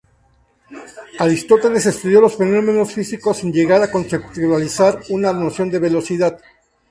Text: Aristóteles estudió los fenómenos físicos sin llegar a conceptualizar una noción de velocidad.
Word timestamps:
Aristóteles 1.19 1.85
estudió 1.85 2.21
los 2.21 2.35
fenómenos 2.35 2.91
físicos 2.91 3.37
sin 3.37 3.53
llegar 3.53 3.83
a 3.83 3.91
conceptualizar 3.91 4.99
una 5.09 5.31
noción 5.31 5.69
de 5.69 5.77
velocidad. 5.77 6.39